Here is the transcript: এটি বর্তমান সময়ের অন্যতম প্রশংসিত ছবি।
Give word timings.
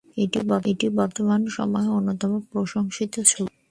এটি 0.17 0.39
বর্তমান 0.99 1.41
সময়ের 1.55 1.89
অন্যতম 1.97 2.31
প্রশংসিত 2.51 3.13
ছবি। 3.31 3.53